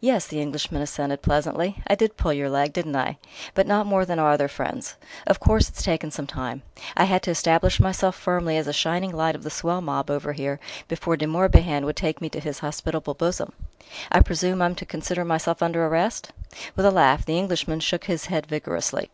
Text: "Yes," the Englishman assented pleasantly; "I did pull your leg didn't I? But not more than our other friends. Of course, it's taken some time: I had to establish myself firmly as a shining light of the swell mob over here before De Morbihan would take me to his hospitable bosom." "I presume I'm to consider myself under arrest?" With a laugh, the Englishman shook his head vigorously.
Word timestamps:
"Yes," 0.00 0.24
the 0.28 0.40
Englishman 0.40 0.82
assented 0.82 1.20
pleasantly; 1.20 1.82
"I 1.88 1.96
did 1.96 2.16
pull 2.16 2.32
your 2.32 2.48
leg 2.48 2.72
didn't 2.72 2.94
I? 2.94 3.18
But 3.54 3.66
not 3.66 3.88
more 3.88 4.04
than 4.04 4.20
our 4.20 4.30
other 4.30 4.46
friends. 4.46 4.94
Of 5.26 5.40
course, 5.40 5.68
it's 5.68 5.82
taken 5.82 6.12
some 6.12 6.28
time: 6.28 6.62
I 6.96 7.02
had 7.06 7.24
to 7.24 7.32
establish 7.32 7.80
myself 7.80 8.14
firmly 8.14 8.56
as 8.56 8.68
a 8.68 8.72
shining 8.72 9.10
light 9.10 9.34
of 9.34 9.42
the 9.42 9.50
swell 9.50 9.80
mob 9.80 10.12
over 10.12 10.32
here 10.32 10.60
before 10.86 11.16
De 11.16 11.26
Morbihan 11.26 11.84
would 11.86 11.96
take 11.96 12.20
me 12.20 12.28
to 12.28 12.38
his 12.38 12.60
hospitable 12.60 13.14
bosom." 13.14 13.52
"I 14.12 14.20
presume 14.20 14.62
I'm 14.62 14.76
to 14.76 14.86
consider 14.86 15.24
myself 15.24 15.60
under 15.60 15.84
arrest?" 15.84 16.30
With 16.76 16.86
a 16.86 16.92
laugh, 16.92 17.26
the 17.26 17.36
Englishman 17.36 17.80
shook 17.80 18.04
his 18.04 18.26
head 18.26 18.46
vigorously. 18.46 19.10